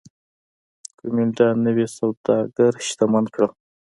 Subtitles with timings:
[0.99, 3.51] کومېنډا نوي سوداګر شتمن کړل